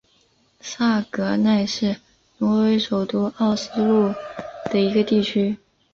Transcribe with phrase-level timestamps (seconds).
[0.59, 1.97] 萨格奈是
[2.39, 4.11] 挪威首都奥斯陆
[4.71, 5.55] 的一个地区。